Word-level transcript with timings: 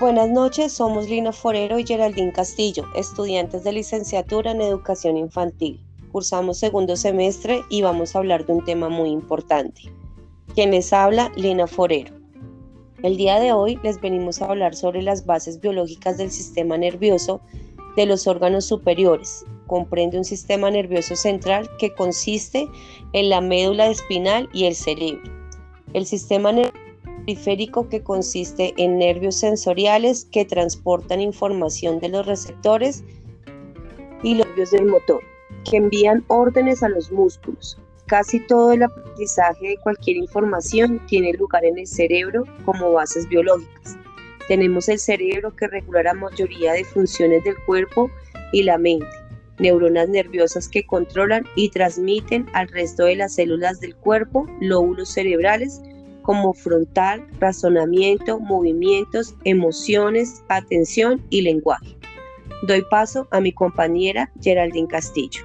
Buenas 0.00 0.30
noches, 0.30 0.72
somos 0.72 1.10
Lina 1.10 1.30
Forero 1.30 1.78
y 1.78 1.86
Geraldine 1.86 2.32
Castillo, 2.32 2.86
estudiantes 2.96 3.64
de 3.64 3.72
licenciatura 3.72 4.52
en 4.52 4.62
educación 4.62 5.18
infantil. 5.18 5.78
Cursamos 6.10 6.56
segundo 6.56 6.96
semestre 6.96 7.60
y 7.68 7.82
vamos 7.82 8.16
a 8.16 8.20
hablar 8.20 8.46
de 8.46 8.54
un 8.54 8.64
tema 8.64 8.88
muy 8.88 9.10
importante. 9.10 9.92
Quien 10.54 10.70
les 10.70 10.94
habla, 10.94 11.30
Lina 11.36 11.66
Forero. 11.66 12.14
El 13.02 13.18
día 13.18 13.38
de 13.40 13.52
hoy 13.52 13.78
les 13.82 14.00
venimos 14.00 14.40
a 14.40 14.46
hablar 14.46 14.74
sobre 14.74 15.02
las 15.02 15.26
bases 15.26 15.60
biológicas 15.60 16.16
del 16.16 16.30
sistema 16.30 16.78
nervioso 16.78 17.42
de 17.94 18.06
los 18.06 18.26
órganos 18.26 18.64
superiores. 18.64 19.44
Comprende 19.66 20.16
un 20.16 20.24
sistema 20.24 20.70
nervioso 20.70 21.14
central 21.14 21.68
que 21.78 21.94
consiste 21.94 22.70
en 23.12 23.28
la 23.28 23.42
médula 23.42 23.88
espinal 23.88 24.48
y 24.54 24.64
el 24.64 24.74
cerebro. 24.74 25.30
El 25.92 26.06
sistema 26.06 26.52
nervioso 26.52 26.79
periférico 27.20 27.88
que 27.88 28.02
consiste 28.02 28.74
en 28.76 28.98
nervios 28.98 29.36
sensoriales 29.36 30.26
que 30.32 30.44
transportan 30.44 31.20
información 31.20 32.00
de 32.00 32.08
los 32.08 32.26
receptores 32.26 33.04
y 34.22 34.34
los 34.34 34.46
nervios 34.48 34.70
del 34.70 34.86
motor, 34.86 35.22
que 35.68 35.78
envían 35.78 36.24
órdenes 36.28 36.82
a 36.82 36.88
los 36.88 37.10
músculos. 37.10 37.78
Casi 38.06 38.40
todo 38.46 38.72
el 38.72 38.82
aprendizaje 38.82 39.68
de 39.68 39.76
cualquier 39.78 40.16
información 40.16 41.00
tiene 41.06 41.32
lugar 41.34 41.64
en 41.64 41.78
el 41.78 41.86
cerebro 41.86 42.44
como 42.64 42.92
bases 42.92 43.28
biológicas. 43.28 43.96
Tenemos 44.48 44.88
el 44.88 44.98
cerebro 44.98 45.54
que 45.54 45.68
regula 45.68 46.02
la 46.02 46.14
mayoría 46.14 46.72
de 46.72 46.84
funciones 46.84 47.44
del 47.44 47.54
cuerpo 47.66 48.10
y 48.52 48.64
la 48.64 48.78
mente, 48.78 49.06
neuronas 49.60 50.08
nerviosas 50.08 50.68
que 50.68 50.84
controlan 50.84 51.46
y 51.54 51.68
transmiten 51.70 52.46
al 52.52 52.66
resto 52.68 53.04
de 53.04 53.14
las 53.14 53.34
células 53.34 53.78
del 53.78 53.94
cuerpo, 53.94 54.46
lóbulos 54.60 55.10
cerebrales, 55.10 55.80
como 56.22 56.52
frontal, 56.52 57.26
razonamiento, 57.38 58.40
movimientos, 58.40 59.34
emociones, 59.44 60.42
atención 60.48 61.24
y 61.30 61.42
lenguaje. 61.42 61.96
Doy 62.66 62.82
paso 62.90 63.26
a 63.30 63.40
mi 63.40 63.52
compañera 63.52 64.30
Geraldine 64.40 64.88
Castillo. 64.88 65.42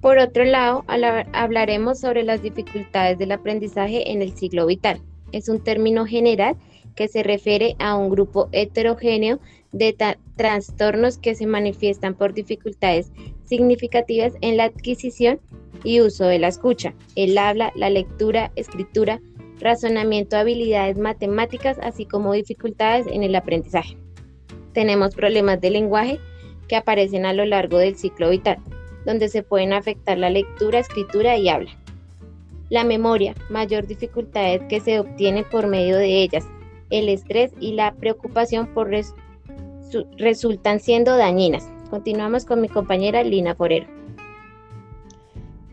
Por 0.00 0.18
otro 0.18 0.44
lado, 0.44 0.84
hablaremos 1.32 1.98
sobre 1.98 2.24
las 2.24 2.42
dificultades 2.42 3.18
del 3.18 3.32
aprendizaje 3.32 4.10
en 4.12 4.20
el 4.20 4.36
ciclo 4.36 4.66
vital. 4.66 5.00
Es 5.32 5.48
un 5.48 5.64
término 5.64 6.04
general 6.04 6.56
que 6.94 7.08
se 7.08 7.22
refiere 7.22 7.74
a 7.78 7.96
un 7.96 8.10
grupo 8.10 8.48
heterogéneo 8.52 9.40
de 9.72 9.96
trastornos 10.36 11.18
que 11.18 11.34
se 11.34 11.46
manifiestan 11.46 12.14
por 12.14 12.34
dificultades 12.34 13.12
significativas 13.44 14.34
en 14.40 14.56
la 14.56 14.64
adquisición 14.64 15.40
y 15.84 16.00
uso 16.00 16.24
de 16.24 16.38
la 16.38 16.48
escucha, 16.48 16.94
el 17.14 17.38
habla, 17.38 17.72
la 17.76 17.90
lectura, 17.90 18.50
escritura, 18.56 19.20
razonamiento, 19.60 20.36
habilidades 20.36 20.98
matemáticas, 20.98 21.78
así 21.82 22.06
como 22.06 22.32
dificultades 22.32 23.06
en 23.06 23.22
el 23.22 23.34
aprendizaje. 23.36 23.96
Tenemos 24.72 25.14
problemas 25.14 25.60
de 25.60 25.70
lenguaje 25.70 26.18
que 26.66 26.76
aparecen 26.76 27.26
a 27.26 27.32
lo 27.32 27.44
largo 27.44 27.78
del 27.78 27.96
ciclo 27.96 28.30
vital, 28.30 28.58
donde 29.04 29.28
se 29.28 29.42
pueden 29.42 29.72
afectar 29.72 30.18
la 30.18 30.30
lectura, 30.30 30.80
escritura 30.80 31.36
y 31.36 31.48
habla. 31.48 31.70
La 32.70 32.82
memoria, 32.82 33.34
mayor 33.50 33.86
dificultades 33.86 34.62
que 34.68 34.80
se 34.80 34.98
obtiene 34.98 35.44
por 35.44 35.66
medio 35.66 35.96
de 35.96 36.22
ellas, 36.22 36.46
el 36.90 37.08
estrés 37.08 37.52
y 37.60 37.72
la 37.72 37.94
preocupación 37.94 38.66
por 38.72 38.90
resultan 40.18 40.80
siendo 40.80 41.16
dañinas. 41.16 41.68
Continuamos 41.90 42.44
con 42.44 42.60
mi 42.60 42.68
compañera 42.68 43.22
Lina 43.22 43.54
Forero. 43.54 43.86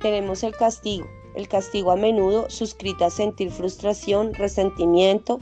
Tenemos 0.01 0.43
el 0.43 0.53
castigo. 0.53 1.07
El 1.35 1.47
castigo 1.47 1.91
a 1.91 1.95
menudo 1.95 2.49
suscrita 2.49 3.05
a 3.05 3.09
sentir 3.09 3.51
frustración, 3.51 4.33
resentimiento, 4.33 5.39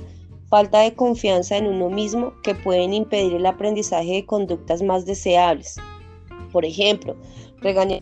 falta 0.49 0.81
de 0.81 0.93
confianza 0.93 1.57
en 1.57 1.67
uno 1.67 1.89
mismo 1.89 2.33
que 2.43 2.55
pueden 2.55 2.93
impedir 2.93 3.33
el 3.33 3.45
aprendizaje 3.45 4.13
de 4.13 4.25
conductas 4.25 4.81
más 4.81 5.05
deseables. 5.05 5.77
Por 6.51 6.65
ejemplo, 6.65 7.15
regañar 7.61 8.01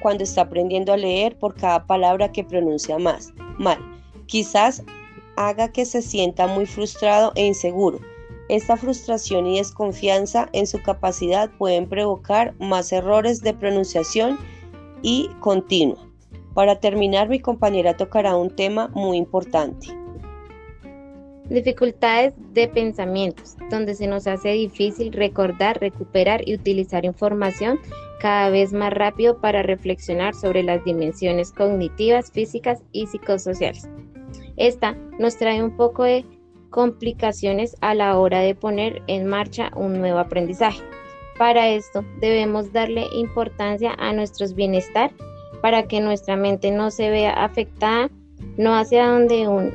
cuando 0.00 0.24
está 0.24 0.42
aprendiendo 0.42 0.92
a 0.92 0.96
leer 0.96 1.38
por 1.38 1.54
cada 1.54 1.86
palabra 1.86 2.30
que 2.30 2.44
pronuncia 2.44 2.98
más 2.98 3.32
mal. 3.58 3.78
Quizás 4.26 4.82
haga 5.36 5.72
que 5.72 5.84
se 5.84 6.02
sienta 6.02 6.46
muy 6.46 6.66
frustrado 6.66 7.32
e 7.34 7.46
inseguro. 7.46 7.98
Esta 8.48 8.76
frustración 8.76 9.46
y 9.46 9.58
desconfianza 9.58 10.48
en 10.52 10.66
su 10.66 10.82
capacidad 10.82 11.50
pueden 11.56 11.88
provocar 11.88 12.54
más 12.58 12.92
errores 12.92 13.40
de 13.42 13.54
pronunciación 13.54 14.38
y 15.02 15.28
continua. 15.40 15.98
Para 16.54 16.80
terminar, 16.80 17.28
mi 17.28 17.40
compañera 17.40 17.96
tocará 17.96 18.36
un 18.36 18.50
tema 18.50 18.88
muy 18.88 19.16
importante. 19.16 19.88
Dificultades 21.48 22.34
de 22.52 22.68
pensamientos, 22.68 23.56
donde 23.70 23.94
se 23.94 24.06
nos 24.06 24.26
hace 24.26 24.50
difícil 24.50 25.12
recordar, 25.12 25.80
recuperar 25.80 26.46
y 26.46 26.54
utilizar 26.54 27.04
información 27.04 27.80
cada 28.20 28.50
vez 28.50 28.72
más 28.72 28.92
rápido 28.92 29.40
para 29.40 29.62
reflexionar 29.62 30.34
sobre 30.34 30.62
las 30.62 30.84
dimensiones 30.84 31.50
cognitivas, 31.52 32.30
físicas 32.30 32.82
y 32.92 33.06
psicosociales. 33.06 33.88
Esta 34.56 34.96
nos 35.18 35.38
trae 35.38 35.62
un 35.62 35.76
poco 35.76 36.04
de 36.04 36.24
complicaciones 36.70 37.76
a 37.80 37.94
la 37.94 38.16
hora 38.16 38.40
de 38.40 38.54
poner 38.54 39.02
en 39.08 39.26
marcha 39.26 39.72
un 39.74 39.98
nuevo 39.98 40.18
aprendizaje. 40.18 40.82
Para 41.40 41.70
esto 41.70 42.04
debemos 42.18 42.70
darle 42.70 43.06
importancia 43.14 43.94
a 43.96 44.12
nuestro 44.12 44.46
bienestar 44.54 45.10
para 45.62 45.88
que 45.88 45.98
nuestra 45.98 46.36
mente 46.36 46.70
no 46.70 46.90
se 46.90 47.08
vea 47.08 47.32
afectada, 47.32 48.10
no 48.58 48.76
hacia 48.76 49.06
donde 49.06 49.48
un 49.48 49.72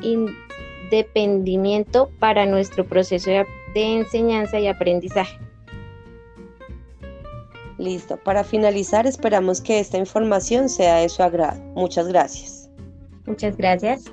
independimiento 0.00 2.08
para 2.20 2.46
nuestro 2.46 2.86
proceso 2.86 3.30
de, 3.30 3.44
de 3.74 3.96
enseñanza 3.96 4.60
y 4.60 4.68
aprendizaje. 4.68 5.36
Listo, 7.78 8.16
para 8.18 8.44
finalizar 8.44 9.04
esperamos 9.04 9.60
que 9.60 9.80
esta 9.80 9.98
información 9.98 10.68
sea 10.68 10.98
de 10.98 11.08
su 11.08 11.24
agrado. 11.24 11.60
Muchas 11.74 12.06
gracias. 12.06 12.70
Muchas 13.26 13.56
gracias. 13.56 14.04